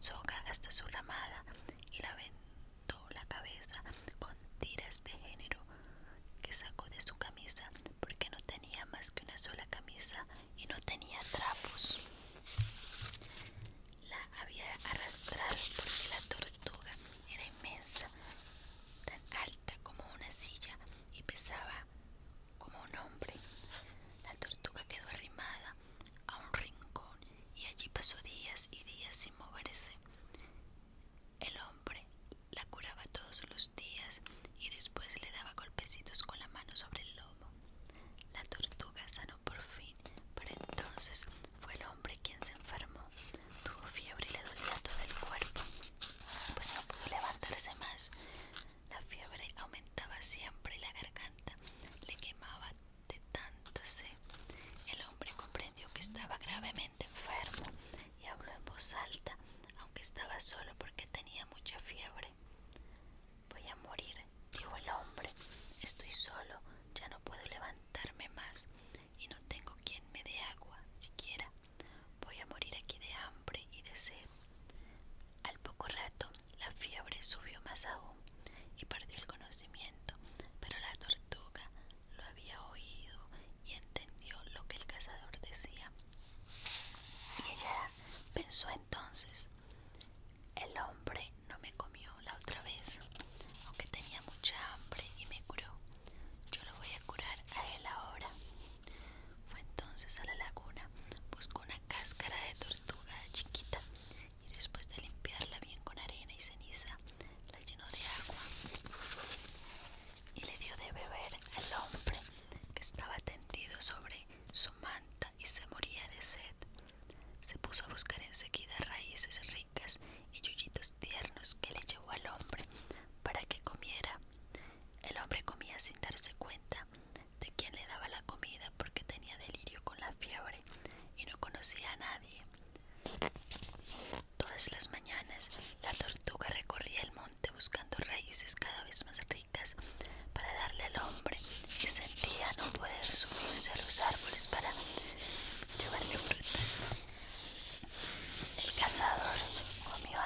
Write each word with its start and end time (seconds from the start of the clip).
soga 0.00 0.36
hasta 0.48 0.70
su 0.70 0.86
ramada 0.88 1.44
y 1.92 2.02
la 2.02 2.14
vendó 2.16 3.08
la 3.10 3.24
cabeza 3.26 3.82
con 4.18 4.34
tiras 4.58 5.04
de 5.04 5.10
género 5.10 5.60
que 6.42 6.52
sacó 6.52 6.86
de 6.86 7.00
su 7.00 7.16
camisa 7.16 7.70
porque 8.00 8.28
no 8.30 8.38
tenía 8.38 8.84
más 8.86 9.10
que 9.10 9.22
una 9.24 9.36
sola 9.38 9.66
camisa 9.70 10.26
y 10.56 10.66
no 10.66 10.76
tenía 10.80 11.20
trapos. 11.30 11.98
La 14.08 14.40
había 14.42 14.64
arrastrado 14.90 15.56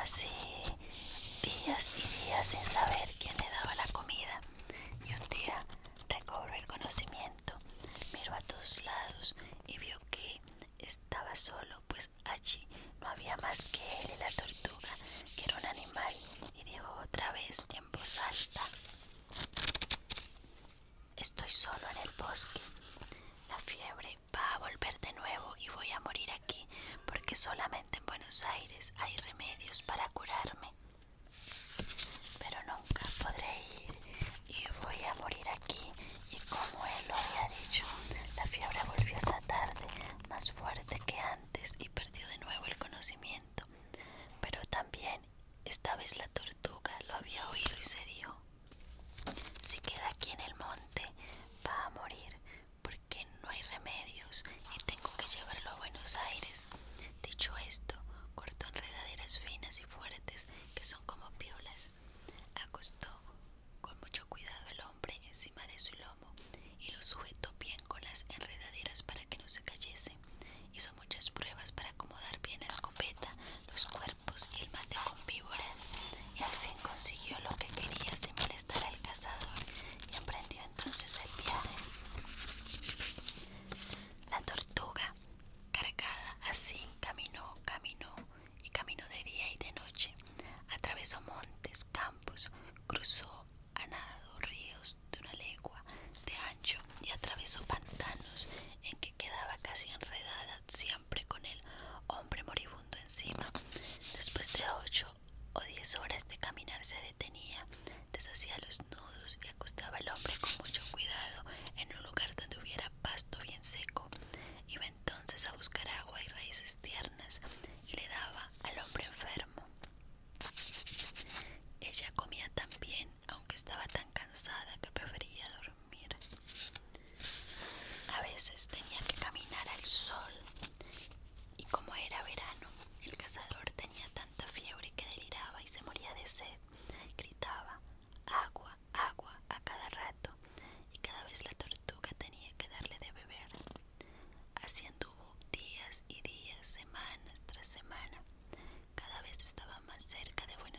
Pasé 0.04 0.28
días 1.40 1.90
y 1.96 2.26
días 2.26 2.46
sin 2.46 2.62
saber 2.62 3.08
quién 3.18 3.34
le 3.38 3.48
daba 3.48 3.74
la 3.74 3.86
comida. 3.90 4.38
Y 5.02 5.14
un 5.14 5.28
día 5.30 5.64
recobró 6.10 6.52
el 6.52 6.66
conocimiento, 6.66 7.54
miró 8.12 8.34
a 8.34 8.40
todos 8.42 8.84
lados 8.84 9.34
y 9.66 9.78
vio 9.78 9.98
que 10.10 10.42
estaba 10.80 11.34
solo, 11.34 11.80
pues 11.88 12.10
allí 12.26 12.68
no 13.00 13.08
había 13.08 13.34
más 13.38 13.64
que 13.72 13.80
él 14.02 14.10
y 14.14 14.18
la 14.18 14.30
tortuga, 14.32 14.90
que 15.36 15.44
era 15.46 15.56
un 15.56 15.64
animal, 15.64 16.14
y 16.58 16.64
dijo 16.64 16.86
otra 17.02 17.32
vez 17.32 17.64
en 17.72 17.90
voz 17.90 18.18
alta, 18.18 18.60
estoy 21.16 21.48
solo 21.48 21.88
en 21.92 21.96
el 22.02 22.10
bosque, 22.18 22.60
la 23.48 23.56
fiebre 23.60 24.18
va 24.36 24.54
a 24.54 24.58
volver 24.58 25.00
de 25.00 25.12
nuevo 25.14 25.54
y 25.60 25.68
voy 25.70 25.90
a 25.92 26.00
morir 26.00 26.30
aquí 26.32 26.66
porque 27.06 27.34
solamente 27.34 27.83
Aires 28.42 28.92
hay 28.98 29.16
remedios 29.18 29.82
para 29.82 30.08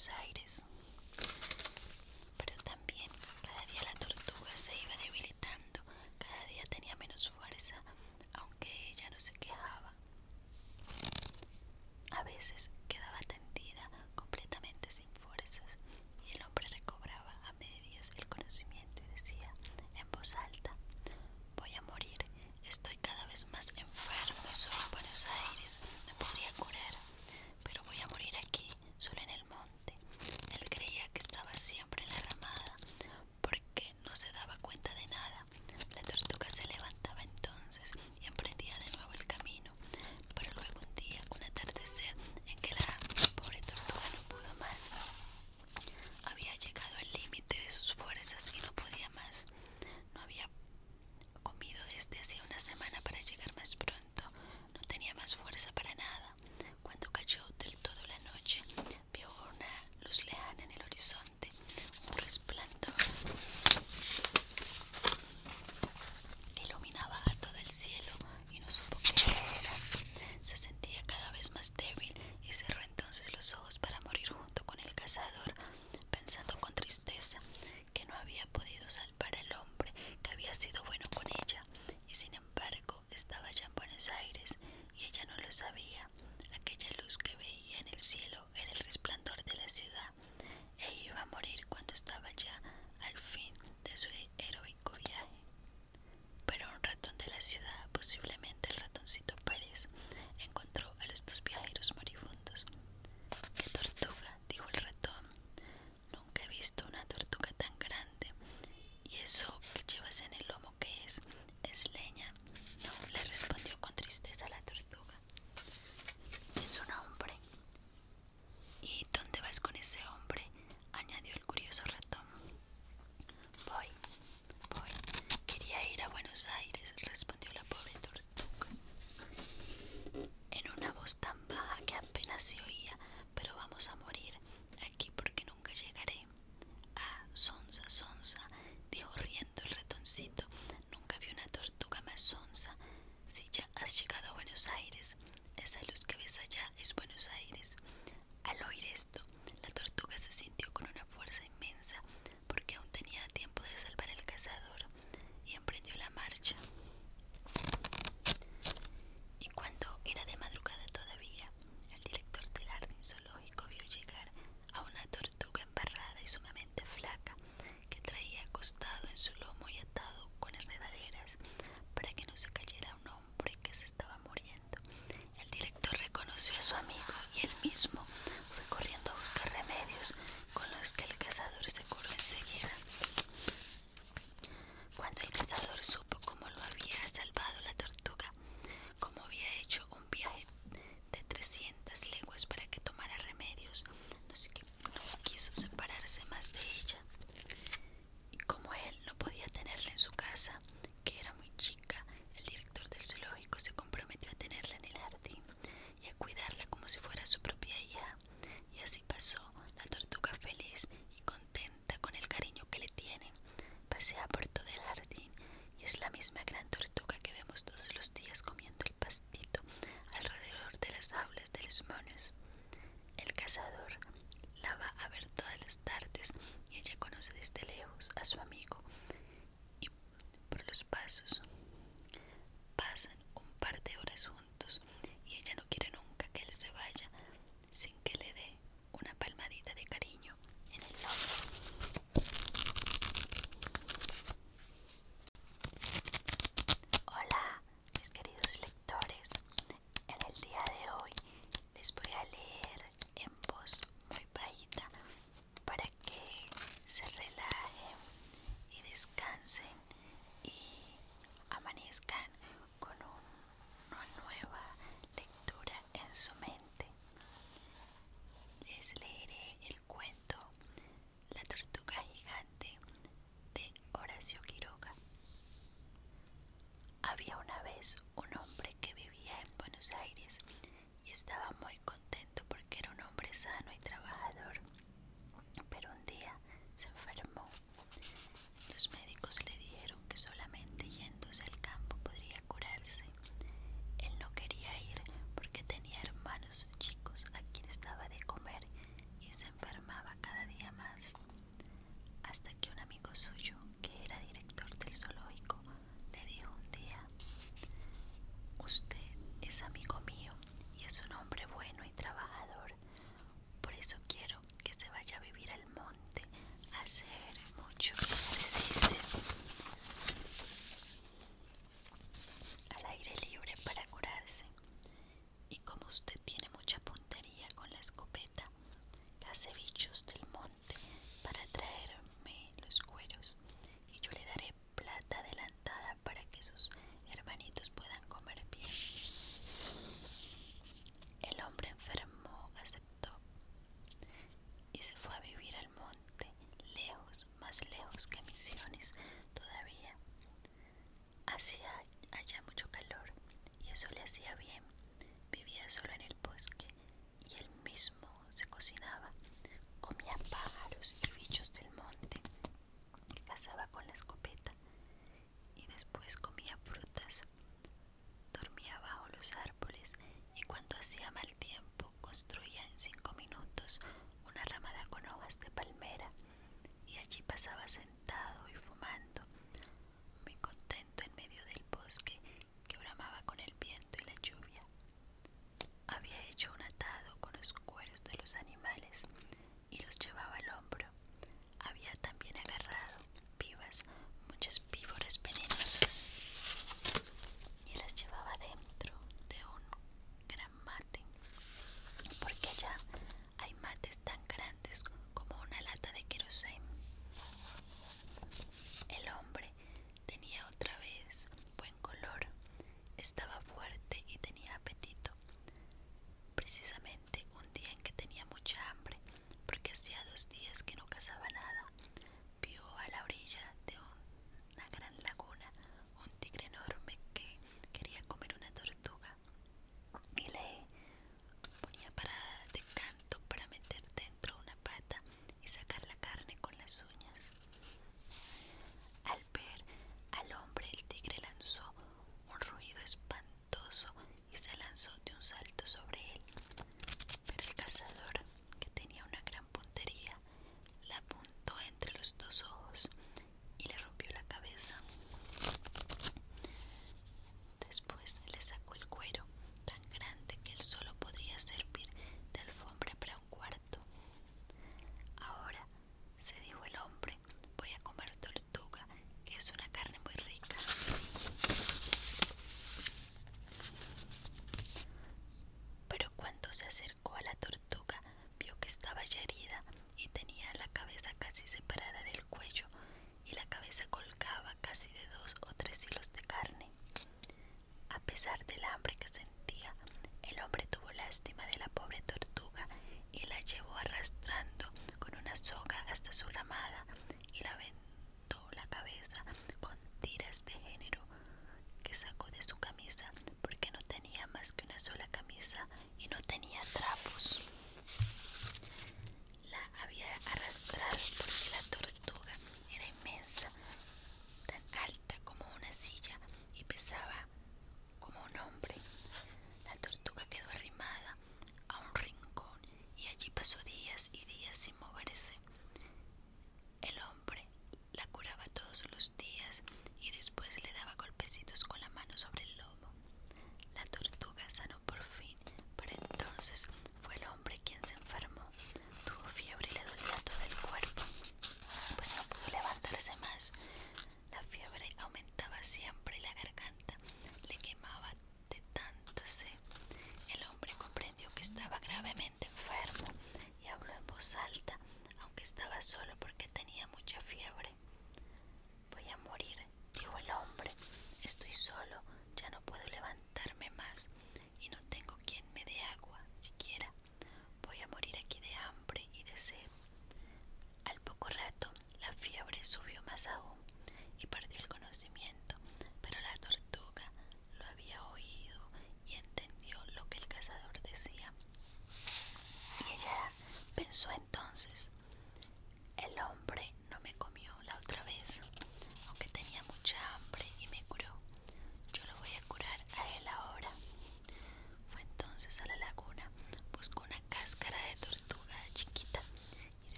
Buenos 0.00 0.18
Aires. 0.24 0.62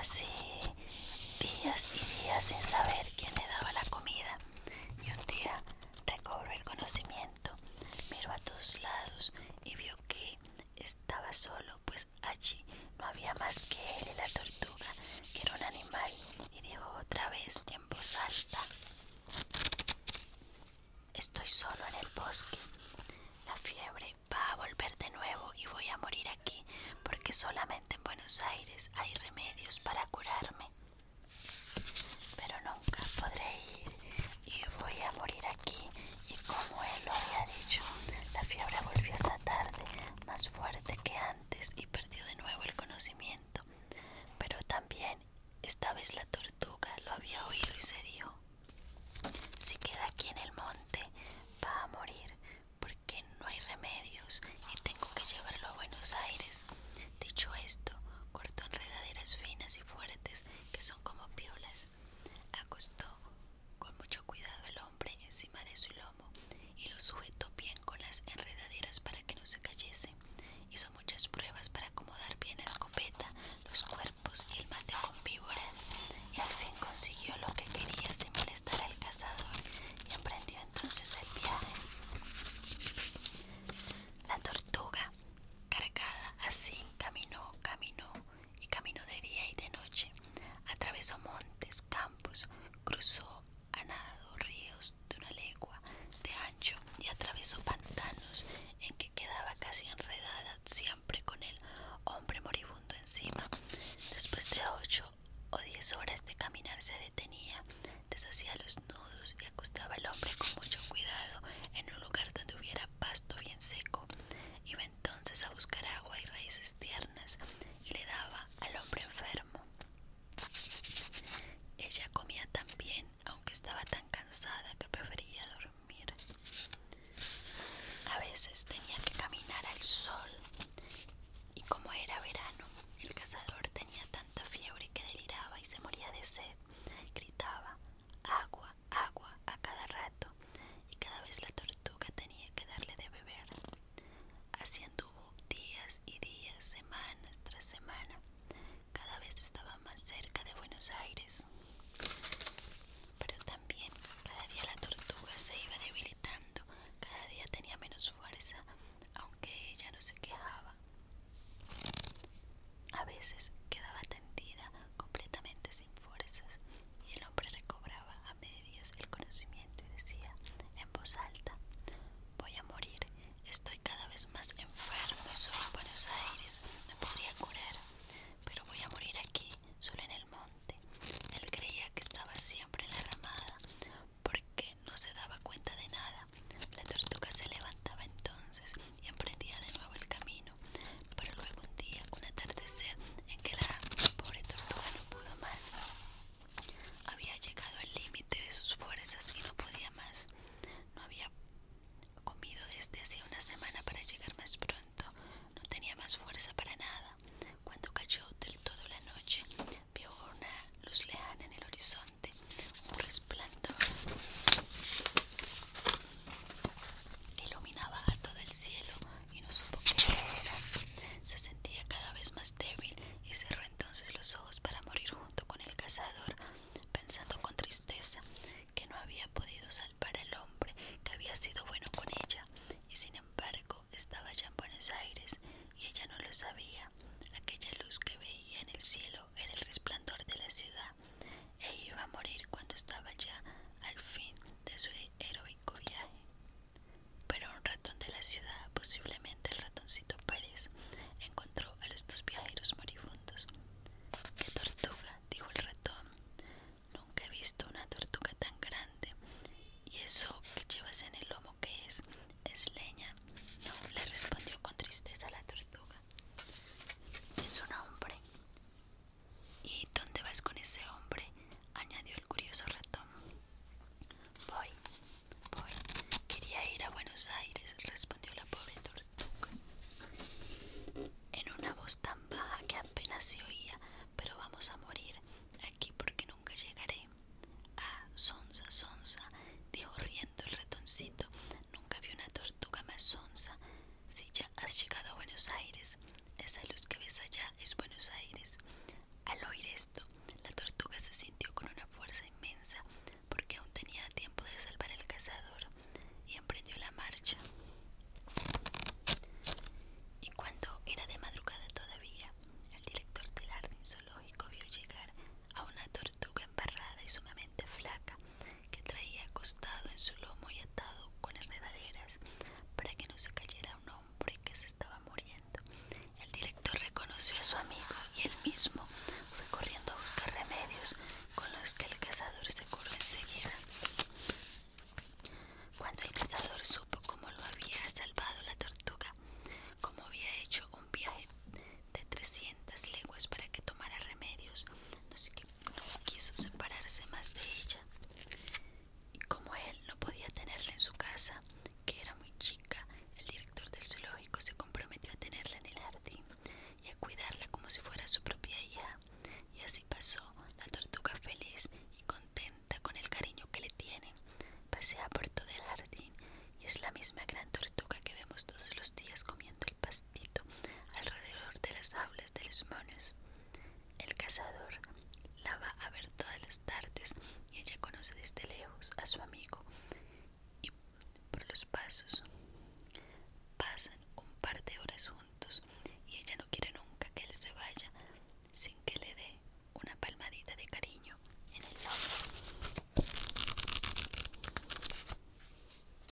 así 0.00 0.26
días 1.38 1.90
y 1.94 2.22
días 2.22 2.42
sin 2.44 2.62
saber 2.62 3.06
quién 3.18 3.34
le 3.34 3.46
daba 3.46 3.70
la 3.72 3.84
comida. 3.90 4.38
Y 5.04 5.10
un 5.10 5.26
día 5.26 5.62
recobró 6.06 6.50
el 6.52 6.64
conocimiento, 6.64 7.50
miró 8.10 8.32
a 8.32 8.38
todos 8.38 8.80
lados 8.80 9.32
y 9.62 9.74
vio 9.76 9.94
que 10.08 10.38
estaba 10.76 11.30
solo, 11.34 11.78
pues 11.84 12.08
allí 12.22 12.64
no 12.98 13.04
había 13.04 13.34
más 13.34 13.62
que 13.64 13.76
él 13.98 14.08
y 14.10 14.16
la 14.16 14.28
tortuga, 14.28 14.86
que 15.34 15.42
era 15.42 15.54
un 15.56 15.64
animal, 15.64 16.12
y 16.54 16.62
dijo 16.62 16.88
otra 16.98 17.28
vez 17.28 17.60
en 17.70 17.86
voz 17.90 18.16
alta. 18.16 18.60
Estoy 21.12 21.46
solo 21.46 21.84
en 21.88 21.94
el 21.96 22.08
bosque. 22.16 22.56
La 23.46 23.56
fiebre 23.56 24.16
va 24.32 24.52
a 24.52 24.56
volver 24.56 24.96
de 24.96 25.10
nuevo 25.10 25.52
y 25.56 25.66
voy 25.66 25.88
a 25.90 25.98
morir 25.98 26.26
aquí 26.30 26.64
porque 27.02 27.34
solamente 27.34 27.96
en 27.96 28.02
Buenos 28.04 28.40
Aires 28.42 28.90
hay 28.96 29.12
remedio. 29.14 29.59